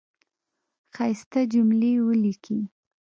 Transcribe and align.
ښایسته 0.95 1.39
جملی 1.53 1.91
ولیکی 2.07 2.57